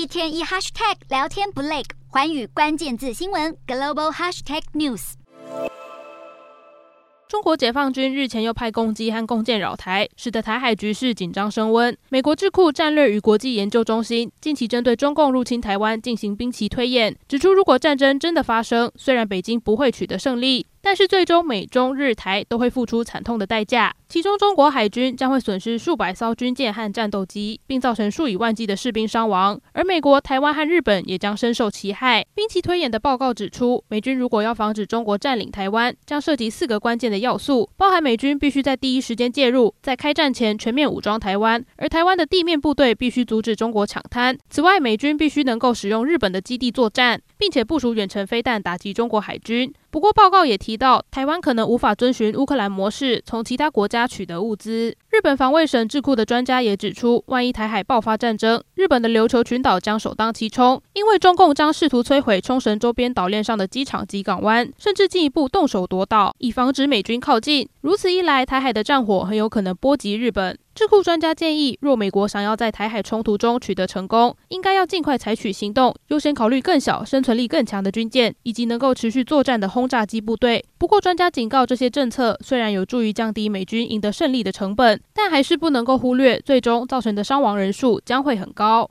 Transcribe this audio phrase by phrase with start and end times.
[0.00, 5.12] 一天一 hashtag 聊天不累，寰宇关键字新闻 global hashtag news。
[7.28, 11.94] 中国解放军日前又派攻击和共舰扰台，使得台海局势紧张升温。
[12.08, 20.66] 美国智库战略与国际研究中心近期针对中共入侵台湾进行兵棋推演，指出如果战争真的发生，虽然北京不会取得胜利。
[20.82, 23.94] 但是最终，美中日台都会付出惨痛的代价。
[24.08, 29.60] 其中，中国海军将会损失数百艘军舰和战斗机，并造成数以万计的士兵伤亡。
[29.72, 32.26] 而美国、台湾和日本也将深受其害。
[32.34, 44.36] 兵棋推演的报告指出，美军如果要防止中国占领台湾，将涉及四个关键的要素，包含美军必须在第一时间介入，在开战前全面武装台湾，而台湾的地面部队必须阻止中国抢滩。
[44.48, 49.72] 此外，美军必须能够使用日本的基地作战，并且部署远程飞弹打击中国海军。
[49.90, 54.96] 不过，报告也提到，台湾可能无法遵循乌克兰模式，从其他国家取得物资。
[55.10, 67.68] 日本防卫省智库的专家也指出，万一台海爆发战争，日本的琉球群岛将首当其冲，因为中共将试图摧毁冲绳周边岛链上的机场及港湾，甚至进一步动手夺岛，以防止美军靠近。
[67.80, 70.56] 如此一来，台海的战火很有可能波及日本。
[70.76, 80.64] 智库专家建议，若美国想要在台海冲突中取得成功，应该要尽快采取行动，优先考虑更小、生存力更强的军舰，以及能够持续作战的轰炸机部队。
[80.80, 88.88] 不过，专家警告，这些政策虽然有助于降低美军赢得胜利的成本，但还是不能够忽略，最终造成的伤亡人数将会很高。